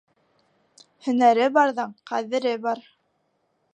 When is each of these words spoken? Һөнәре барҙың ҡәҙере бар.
Һөнәре 1.07 1.49
барҙың 1.57 1.93
ҡәҙере 2.13 2.55
бар. 2.65 2.83